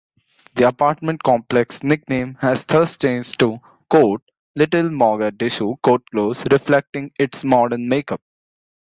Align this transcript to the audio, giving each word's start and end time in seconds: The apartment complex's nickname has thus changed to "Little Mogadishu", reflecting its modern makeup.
The 0.55 0.67
apartment 0.67 1.21
complex's 1.21 1.83
nickname 1.83 2.35
has 2.39 2.65
thus 2.65 2.97
changed 2.97 3.37
to 3.41 3.59
"Little 3.93 4.89
Mogadishu", 4.89 6.51
reflecting 6.51 7.11
its 7.19 7.43
modern 7.43 7.87
makeup. 7.87 8.23